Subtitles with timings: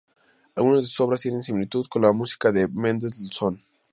[0.55, 3.61] Algunas de sus obras tienen similitud con la música de Mendelssohn.